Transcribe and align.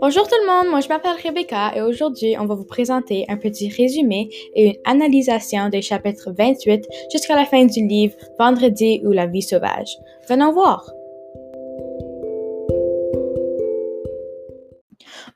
Bonjour 0.00 0.26
tout 0.26 0.34
le 0.40 0.46
monde, 0.46 0.70
moi 0.70 0.80
je 0.80 0.88
m'appelle 0.88 1.16
Rebecca 1.22 1.76
et 1.76 1.82
aujourd'hui 1.82 2.34
on 2.38 2.46
va 2.46 2.54
vous 2.54 2.64
présenter 2.64 3.26
un 3.28 3.36
petit 3.36 3.68
résumé 3.68 4.30
et 4.54 4.68
une 4.68 4.76
analysation 4.86 5.68
des 5.68 5.82
chapitres 5.82 6.32
28 6.32 6.88
jusqu'à 7.12 7.36
la 7.36 7.44
fin 7.44 7.66
du 7.66 7.86
livre 7.86 8.14
Vendredi 8.38 9.02
ou 9.04 9.12
la 9.12 9.26
vie 9.26 9.42
sauvage. 9.42 9.98
Venons 10.26 10.52
voir. 10.54 10.90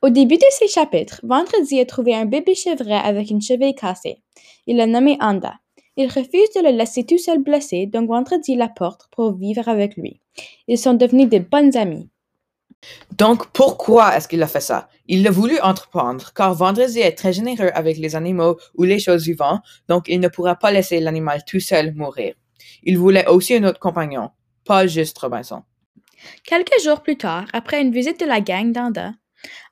Au 0.01 0.09
début 0.09 0.37
de 0.37 0.47
ces 0.49 0.69
chapitres, 0.69 1.21
Vendredi 1.25 1.79
a 1.79 1.85
trouvé 1.85 2.15
un 2.15 2.25
bébé 2.25 2.55
chevret 2.55 3.01
avec 3.05 3.31
une 3.31 3.43
cheville 3.43 3.75
cassée. 3.75 4.23
Il 4.67 4.79
l'a 4.79 4.87
nommé 4.87 5.19
Anda. 5.21 5.57
Il 5.99 6.07
refuse 6.07 6.51
de 6.57 6.63
le 6.63 6.77
laisser 6.77 7.05
tout 7.05 7.19
seul 7.19 7.39
blessé, 7.39 7.85
donc 7.85 8.09
Vendredi 8.09 8.57
l'apporte 8.57 9.09
pour 9.13 9.35
vivre 9.35 9.69
avec 9.69 9.97
lui. 9.97 10.23
Ils 10.69 10.79
sont 10.79 10.95
devenus 10.95 11.29
de 11.29 11.39
bonnes 11.39 11.77
amies. 11.77 12.09
Donc, 13.17 13.47
pourquoi 13.53 14.17
est-ce 14.17 14.29
qu'il 14.29 14.43
a 14.43 14.47
fait 14.47 14.61
ça? 14.61 14.89
Il 15.07 15.23
l'a 15.23 15.31
voulu 15.31 15.59
entreprendre, 15.61 16.33
car 16.35 16.55
Vendredi 16.55 17.01
est 17.01 17.13
très 17.13 17.33
généreux 17.33 17.71
avec 17.75 17.99
les 17.99 18.17
animaux 18.17 18.59
ou 18.75 18.85
les 18.85 18.99
choses 18.99 19.25
vivantes, 19.25 19.63
donc 19.89 20.05
il 20.09 20.21
ne 20.21 20.29
pourra 20.29 20.57
pas 20.57 20.73
laisser 20.73 21.01
l'animal 21.01 21.45
tout 21.47 21.61
seul 21.61 21.95
mourir. 21.95 22.35
Il 22.83 22.99
voulait 22.99 23.27
aussi 23.27 23.55
un 23.55 23.65
autre 23.65 23.81
compagnon, 23.81 24.31
pas 24.65 24.87
juste 24.87 25.19
Robinson. 25.19 25.63
Quelques 26.45 26.83
jours 26.83 27.03
plus 27.03 27.17
tard, 27.17 27.47
après 27.53 27.81
une 27.81 27.93
visite 27.93 28.21
de 28.21 28.27
la 28.27 28.41
gang 28.41 28.73
d'Anda, 28.73 29.13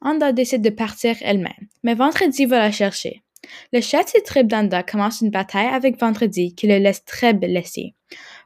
Anda 0.00 0.32
décide 0.32 0.62
de 0.62 0.70
partir 0.70 1.16
elle-même, 1.22 1.68
mais 1.82 1.94
Vendredi 1.94 2.46
va 2.46 2.58
la 2.58 2.70
chercher. 2.70 3.22
Le 3.72 3.80
chef 3.80 4.12
de 4.12 4.20
tribe 4.24 4.46
d'Anda 4.46 4.82
commence 4.82 5.20
une 5.20 5.30
bataille 5.30 5.66
avec 5.66 5.98
Vendredi 5.98 6.54
qui 6.54 6.66
le 6.66 6.78
laisse 6.78 7.04
très 7.04 7.32
blessé. 7.32 7.94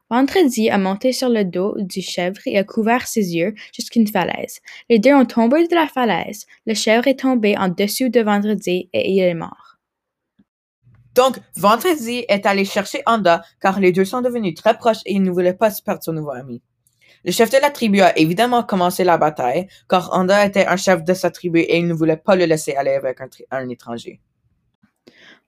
Vendredi 0.08 0.70
a 0.70 0.78
monté 0.78 1.12
sur 1.12 1.28
le 1.28 1.44
dos 1.44 1.74
du 1.78 2.00
chèvre 2.00 2.38
et 2.46 2.58
a 2.58 2.64
couvert 2.64 3.08
ses 3.08 3.34
yeux 3.34 3.54
jusqu'à 3.74 3.98
une 3.98 4.06
falaise. 4.06 4.60
Les 4.88 5.00
deux 5.00 5.12
ont 5.12 5.24
tombé 5.24 5.66
de 5.66 5.74
la 5.74 5.88
falaise. 5.88 6.46
Le 6.64 6.74
chèvre 6.74 7.08
est 7.08 7.18
tombé 7.18 7.58
en 7.58 7.68
dessous 7.68 8.08
de 8.08 8.20
Vendredi 8.20 8.88
et 8.92 9.10
il 9.10 9.20
est 9.20 9.34
mort. 9.34 9.78
Donc, 11.16 11.38
Vendredi 11.56 12.24
est 12.28 12.46
allé 12.46 12.64
chercher 12.64 13.02
Anda 13.06 13.42
car 13.60 13.80
les 13.80 13.90
deux 13.90 14.04
sont 14.04 14.20
devenus 14.20 14.54
très 14.54 14.78
proches 14.78 15.02
et 15.06 15.14
il 15.14 15.22
ne 15.22 15.30
voulait 15.30 15.54
pas 15.54 15.70
se 15.70 15.82
perdre 15.82 16.04
son 16.04 16.12
nouveau 16.12 16.30
ami. 16.30 16.62
Le 17.24 17.32
chef 17.32 17.50
de 17.50 17.58
la 17.60 17.70
tribu 17.70 18.00
a 18.00 18.16
évidemment 18.16 18.62
commencé 18.62 19.02
la 19.02 19.18
bataille 19.18 19.66
car 19.88 20.12
Anda 20.12 20.46
était 20.46 20.66
un 20.66 20.76
chef 20.76 21.02
de 21.02 21.14
sa 21.14 21.32
tribu 21.32 21.58
et 21.60 21.78
il 21.78 21.88
ne 21.88 21.94
voulait 21.94 22.16
pas 22.16 22.36
le 22.36 22.44
laisser 22.44 22.76
aller 22.76 22.92
avec 22.92 23.20
un, 23.20 23.28
un 23.50 23.68
étranger. 23.68 24.20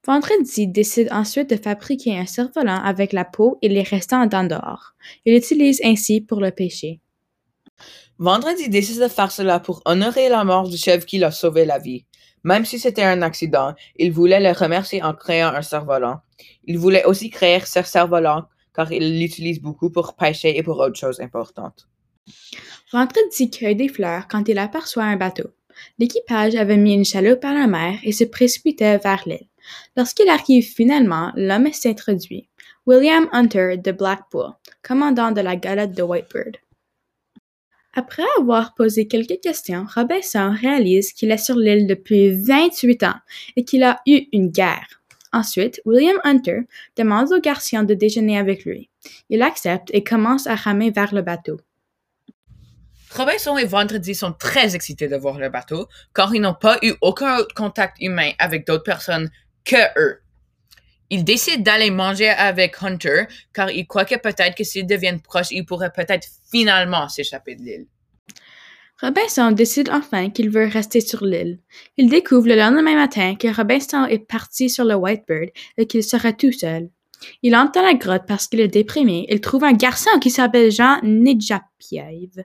Vendredi 0.06 0.68
décide 0.68 1.08
ensuite 1.12 1.50
de 1.50 1.56
fabriquer 1.56 2.16
un 2.16 2.26
cerf-volant 2.26 2.80
avec 2.82 3.12
la 3.12 3.24
peau 3.24 3.58
et 3.62 3.68
les 3.68 3.82
restants 3.82 4.26
d'Andorre. 4.26 4.94
Il 5.24 5.34
l'utilise 5.34 5.80
ainsi 5.84 6.20
pour 6.20 6.40
le 6.40 6.50
pêcher. 6.50 7.00
Vendredi 8.18 8.68
décide 8.68 9.00
de 9.00 9.08
faire 9.08 9.30
cela 9.30 9.60
pour 9.60 9.82
honorer 9.84 10.28
la 10.28 10.44
mort 10.44 10.68
du 10.68 10.76
chef 10.76 11.04
qui 11.04 11.18
l'a 11.18 11.30
sauvé 11.30 11.64
la 11.64 11.78
vie. 11.78 12.04
Même 12.44 12.64
si 12.64 12.78
c'était 12.78 13.02
un 13.02 13.22
accident, 13.22 13.74
il 13.96 14.12
voulait 14.12 14.40
le 14.40 14.52
remercier 14.52 15.02
en 15.02 15.14
créant 15.14 15.48
un 15.48 15.62
cerf-volant. 15.62 16.20
Il 16.64 16.78
voulait 16.78 17.04
aussi 17.04 17.30
créer 17.30 17.60
ce 17.60 17.82
cerf-volant 17.82 18.44
car 18.74 18.92
il 18.92 19.18
l'utilise 19.18 19.60
beaucoup 19.60 19.90
pour 19.90 20.14
pêcher 20.14 20.56
et 20.56 20.62
pour 20.62 20.78
autres 20.78 20.98
choses 20.98 21.20
importantes. 21.20 21.88
Vendredi 22.92 23.50
cueille 23.50 23.76
des 23.76 23.88
fleurs 23.88 24.28
quand 24.28 24.48
il 24.48 24.58
aperçoit 24.58 25.04
un 25.04 25.16
bateau. 25.16 25.50
L'équipage 25.98 26.54
avait 26.54 26.76
mis 26.76 26.94
une 26.94 27.04
chaloupe 27.04 27.44
à 27.44 27.52
la 27.52 27.66
mer 27.66 27.98
et 28.04 28.12
se 28.12 28.24
précipitait 28.24 28.98
vers 28.98 29.22
l'île. 29.26 29.47
Lorsqu'il 29.96 30.28
arrive 30.28 30.64
finalement, 30.64 31.32
l'homme 31.36 31.72
s'introduit. 31.72 32.48
William 32.86 33.28
Hunter 33.32 33.76
de 33.76 33.92
Blackpool, 33.92 34.52
commandant 34.82 35.30
de 35.30 35.42
la 35.42 35.56
galette 35.56 35.92
de 35.92 36.02
Whitebird. 36.02 36.56
Après 37.92 38.24
avoir 38.38 38.74
posé 38.74 39.06
quelques 39.08 39.40
questions, 39.40 39.86
Robinson 39.94 40.54
réalise 40.58 41.12
qu'il 41.12 41.30
est 41.30 41.36
sur 41.36 41.56
l'île 41.56 41.86
depuis 41.86 42.30
28 42.30 43.02
ans 43.02 43.18
et 43.56 43.64
qu'il 43.64 43.82
a 43.82 44.00
eu 44.06 44.26
une 44.32 44.48
guerre. 44.50 45.02
Ensuite, 45.32 45.80
William 45.84 46.18
Hunter 46.24 46.60
demande 46.96 47.32
au 47.32 47.40
garçon 47.40 47.82
de 47.82 47.94
déjeuner 47.94 48.38
avec 48.38 48.64
lui. 48.64 48.88
Il 49.28 49.42
accepte 49.42 49.90
et 49.92 50.02
commence 50.02 50.46
à 50.46 50.54
ramer 50.54 50.90
vers 50.90 51.14
le 51.14 51.22
bateau. 51.22 51.60
Robinson 53.14 53.56
et 53.56 53.64
Vendredi 53.64 54.14
sont 54.14 54.32
très 54.32 54.74
excités 54.74 55.08
de 55.08 55.16
voir 55.16 55.38
le 55.38 55.48
bateau, 55.48 55.88
car 56.14 56.34
ils 56.34 56.40
n'ont 56.40 56.54
pas 56.54 56.78
eu 56.82 56.92
aucun 57.00 57.38
contact 57.54 57.96
humain 58.00 58.30
avec 58.38 58.66
d'autres 58.66 58.84
personnes 58.84 59.30
que 59.68 60.00
eux. 60.00 60.20
Ils 61.10 61.24
décident 61.24 61.62
d'aller 61.62 61.90
manger 61.90 62.28
avec 62.28 62.82
Hunter 62.82 63.24
car 63.52 63.70
ils 63.70 63.86
croient 63.86 64.04
que 64.04 64.18
peut-être 64.18 64.56
que 64.56 64.64
s'ils 64.64 64.86
deviennent 64.86 65.20
proches, 65.20 65.50
ils 65.50 65.64
pourraient 65.64 65.92
peut-être 65.92 66.26
finalement 66.50 67.08
s'échapper 67.08 67.54
de 67.54 67.62
l'île. 67.62 67.86
Robinson 69.00 69.52
décide 69.52 69.90
enfin 69.90 70.30
qu'il 70.30 70.50
veut 70.50 70.66
rester 70.66 71.00
sur 71.00 71.24
l'île. 71.24 71.60
Il 71.96 72.10
découvre 72.10 72.48
le 72.48 72.56
lendemain 72.56 72.96
matin 72.96 73.36
que 73.36 73.54
Robinson 73.54 74.06
est 74.06 74.18
parti 74.18 74.68
sur 74.68 74.84
le 74.84 74.96
Whitebird 74.96 75.50
et 75.76 75.86
qu'il 75.86 76.02
sera 76.02 76.32
tout 76.32 76.52
seul. 76.52 76.90
Il 77.42 77.54
entre 77.54 77.72
dans 77.72 77.82
la 77.82 77.94
grotte 77.94 78.26
parce 78.26 78.48
qu'il 78.48 78.60
est 78.60 78.68
déprimé. 78.68 79.26
Il 79.30 79.40
trouve 79.40 79.64
un 79.64 79.72
garçon 79.72 80.10
qui 80.20 80.30
s'appelle 80.30 80.72
Jean 80.72 81.00
Nijapiev, 81.02 82.44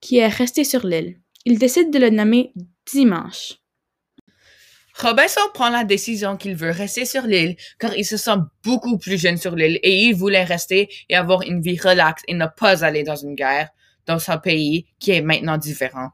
qui 0.00 0.18
est 0.18 0.28
resté 0.28 0.64
sur 0.64 0.86
l'île. 0.86 1.20
Il 1.44 1.58
décide 1.58 1.92
de 1.92 1.98
le 1.98 2.10
nommer 2.10 2.52
Dimanche. 2.92 3.54
Robinson 5.00 5.40
prend 5.52 5.70
la 5.70 5.82
décision 5.82 6.36
qu'il 6.36 6.54
veut 6.54 6.70
rester 6.70 7.04
sur 7.04 7.22
l'île 7.22 7.56
car 7.78 7.96
il 7.96 8.04
se 8.04 8.16
sent 8.16 8.36
beaucoup 8.62 8.96
plus 8.96 9.18
jeune 9.18 9.36
sur 9.36 9.56
l'île 9.56 9.80
et 9.82 10.04
il 10.04 10.14
voulait 10.14 10.44
rester 10.44 10.88
et 11.08 11.16
avoir 11.16 11.42
une 11.42 11.60
vie 11.60 11.78
relaxe 11.78 12.22
et 12.28 12.34
ne 12.34 12.46
pas 12.46 12.84
aller 12.84 13.02
dans 13.02 13.16
une 13.16 13.34
guerre 13.34 13.70
dans 14.06 14.18
son 14.18 14.38
pays 14.38 14.86
qui 15.00 15.10
est 15.10 15.20
maintenant 15.20 15.58
différent. 15.58 16.10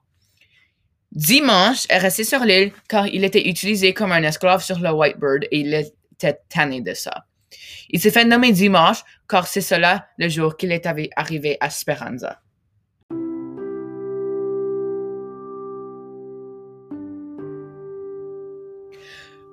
Dimanche 1.12 1.86
est 1.88 1.98
resté 1.98 2.24
sur 2.24 2.40
l'île 2.40 2.72
car 2.88 3.06
il 3.08 3.24
était 3.24 3.48
utilisé 3.48 3.92
comme 3.92 4.12
un 4.12 4.22
esclave 4.22 4.62
sur 4.62 4.78
le 4.78 4.90
Whitebird 4.90 5.44
et 5.50 5.60
il 5.60 5.74
était 5.74 6.38
tanné 6.48 6.80
de 6.80 6.94
ça. 6.94 7.26
Il 7.90 8.00
s'est 8.00 8.10
fait 8.10 8.24
nommer 8.24 8.52
Dimanche 8.52 9.02
car 9.28 9.46
c'est 9.46 9.60
cela 9.60 10.06
le 10.16 10.28
jour 10.28 10.56
qu'il 10.56 10.72
est 10.72 10.86
arrivé 11.16 11.58
à 11.60 11.68
Speranza. 11.68 12.40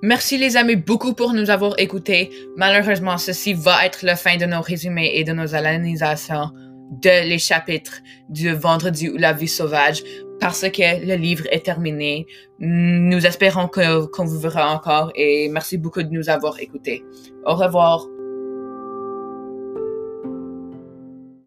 Merci 0.02 0.38
les 0.38 0.56
amis 0.56 0.76
beaucoup 0.76 1.12
pour 1.12 1.32
nous 1.32 1.50
avoir 1.50 1.74
écoutés. 1.78 2.30
Malheureusement, 2.56 3.18
ceci 3.18 3.52
va 3.52 3.84
être 3.84 4.04
la 4.04 4.14
fin 4.14 4.36
de 4.36 4.46
nos 4.46 4.60
résumés 4.60 5.10
et 5.14 5.24
de 5.24 5.32
nos 5.32 5.54
analysations 5.56 6.50
de 6.90 7.28
les 7.28 7.38
chapitres 7.38 8.00
du 8.28 8.52
vendredi 8.52 9.08
ou 9.08 9.16
la 9.16 9.32
vie 9.32 9.48
sauvage 9.48 10.02
parce 10.40 10.62
que 10.70 11.04
le 11.04 11.16
livre 11.16 11.44
est 11.50 11.64
terminé. 11.64 12.26
Nous 12.60 13.26
espérons 13.26 13.68
qu'on 13.68 14.24
vous 14.24 14.38
verra 14.38 14.72
encore 14.72 15.10
et 15.16 15.48
merci 15.48 15.78
beaucoup 15.78 16.02
de 16.02 16.10
nous 16.10 16.28
avoir 16.28 16.60
écoutés. 16.60 17.04
Au 17.44 17.56
revoir. 17.56 18.06